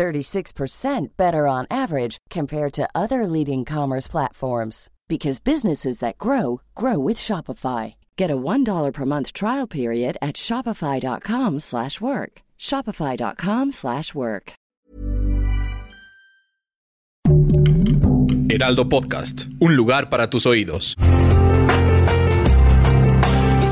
[0.00, 6.98] 36% better on average compared to other leading commerce platforms because businesses that grow grow
[6.98, 7.96] with Shopify.
[8.16, 12.32] Get a $1 per month trial period at shopify.com/work.
[12.58, 14.52] shopify.com/work.
[18.50, 20.96] Heraldo Podcast, un lugar para tus oídos.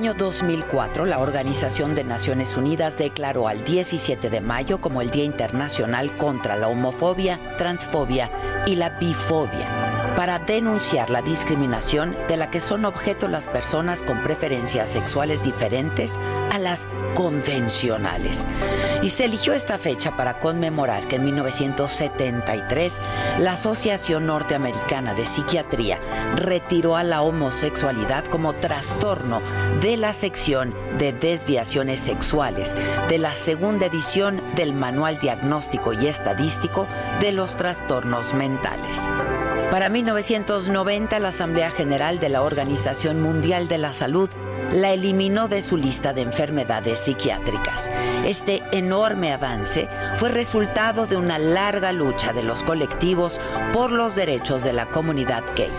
[0.00, 5.24] Año 2004, la Organización de Naciones Unidas declaró al 17 de mayo como el Día
[5.24, 8.30] Internacional contra la Homofobia, Transfobia
[8.66, 14.22] y la Bifobia para denunciar la discriminación de la que son objeto las personas con
[14.22, 16.18] preferencias sexuales diferentes
[16.50, 18.46] a las convencionales.
[19.02, 23.00] Y se eligió esta fecha para conmemorar que en 1973
[23.38, 25.98] la Asociación Norteamericana de Psiquiatría
[26.36, 29.40] retiró a la homosexualidad como trastorno
[29.80, 32.76] de la sección de desviaciones sexuales
[33.08, 36.86] de la segunda edición del Manual Diagnóstico y Estadístico
[37.20, 39.08] de los Trastornos Mentales.
[39.70, 44.28] Para 1990, la Asamblea General de la Organización Mundial de la Salud
[44.72, 47.88] la eliminó de su lista de enfermedades psiquiátricas.
[48.24, 53.40] Este enorme avance fue resultado de una larga lucha de los colectivos
[53.72, 55.70] por los derechos de la comunidad gay,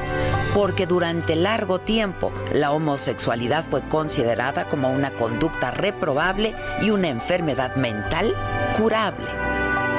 [0.53, 7.75] porque durante largo tiempo la homosexualidad fue considerada como una conducta reprobable y una enfermedad
[7.75, 8.33] mental
[8.77, 9.27] curable.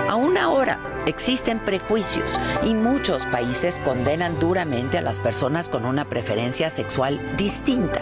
[0.09, 6.71] Aún ahora, Existen prejuicios y muchos países condenan duramente a las personas con una preferencia
[6.71, 8.01] sexual distinta.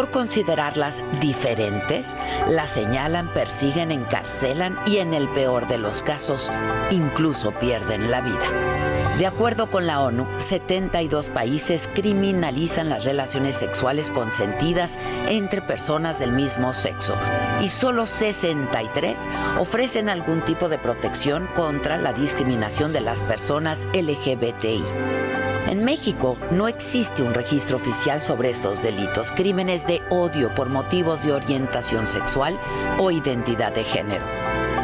[0.00, 2.16] Por considerarlas diferentes,
[2.48, 6.50] las señalan, persiguen, encarcelan y en el peor de los casos,
[6.90, 8.40] incluso pierden la vida.
[9.18, 16.32] De acuerdo con la ONU, 72 países criminalizan las relaciones sexuales consentidas entre personas del
[16.32, 17.14] mismo sexo
[17.60, 19.28] y solo 63
[19.58, 24.82] ofrecen algún tipo de protección contra la discriminación de las personas LGBTI.
[25.70, 31.22] En México no existe un registro oficial sobre estos delitos, crímenes de odio por motivos
[31.22, 32.58] de orientación sexual
[32.98, 34.24] o identidad de género.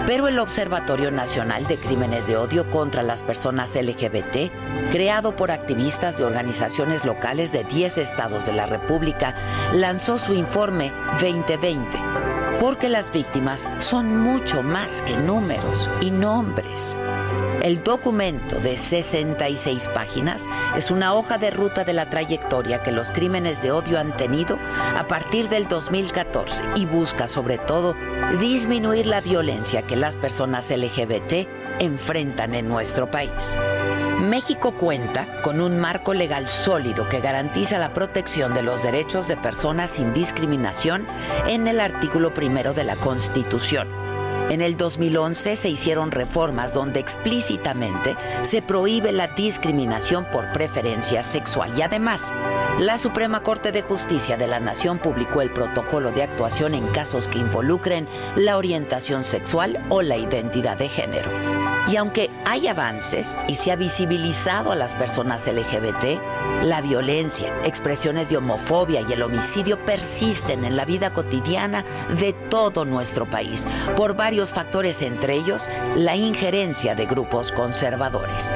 [0.07, 4.53] Pero el Observatorio Nacional de Crímenes de Odio contra las Personas LGBT,
[4.93, 9.35] creado por activistas de organizaciones locales de 10 estados de la República,
[9.75, 11.99] lanzó su informe 2020,
[12.61, 16.97] porque las víctimas son mucho más que números y nombres.
[17.67, 23.11] El documento de 66 páginas es una hoja de ruta de la trayectoria que los
[23.11, 24.57] crímenes de odio han tenido
[24.97, 27.97] a partir del 2014 y busca sobre todo
[28.39, 31.49] disminuir la violencia que las personas LGBT
[31.81, 33.59] enfrentan en nuestro país.
[34.21, 39.37] México cuenta con un marco legal sólido que garantiza la protección de los derechos de
[39.37, 41.05] personas sin discriminación
[41.49, 44.07] en el artículo primero de la Constitución
[44.51, 51.73] en el 2011 se hicieron reformas donde explícitamente se prohíbe la discriminación por preferencia sexual
[51.77, 52.33] y además
[52.79, 57.29] la Suprema Corte de Justicia de la Nación publicó el protocolo de actuación en casos
[57.29, 61.31] que involucren la orientación sexual o la identidad de género.
[61.89, 66.21] Y aunque hay avances y se ha visibilizado a las personas LGBT,
[66.65, 71.85] la violencia, expresiones de homofobia y el homicidio persisten en la vida cotidiana
[72.19, 78.51] de todo nuestro país por varios factores, entre ellos la injerencia de grupos conservadores.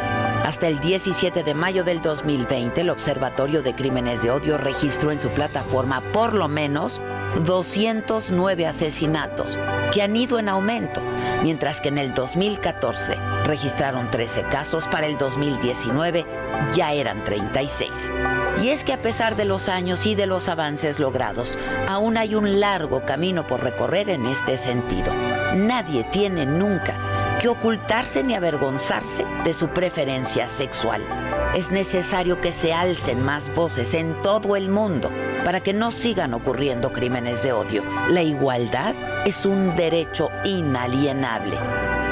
[0.45, 5.21] Hasta el 17 de mayo del 2020, el Observatorio de Crímenes de Odio registró en
[5.21, 7.01] su plataforma por lo menos
[7.45, 9.59] 209 asesinatos,
[9.93, 11.01] que han ido en aumento,
[11.43, 16.25] mientras que en el 2014 registraron 13 casos, para el 2019
[16.75, 18.13] ya eran 36.
[18.63, 21.59] Y es que a pesar de los años y de los avances logrados,
[21.89, 25.13] aún hay un largo camino por recorrer en este sentido.
[25.57, 27.10] Nadie tiene nunca
[27.41, 31.03] que ocultarse ni avergonzarse de su preferencia sexual.
[31.55, 35.11] Es necesario que se alcen más voces en todo el mundo
[35.45, 37.83] para que no sigan ocurriendo crímenes de odio.
[38.09, 38.95] La igualdad
[39.25, 41.57] es un derecho inalienable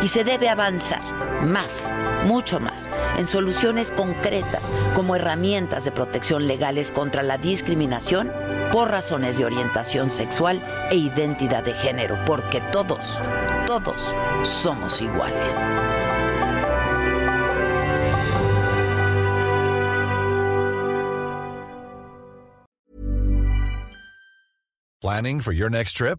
[0.02, 1.02] y se debe avanzar
[1.42, 1.92] más,
[2.26, 8.32] mucho más, en soluciones concretas como herramientas de protección legales contra la discriminación
[8.72, 13.20] por razones de orientación sexual e identidad de género, porque todos,
[13.66, 14.14] todos
[14.44, 15.58] somos iguales.
[25.00, 26.18] Planning for your next trip?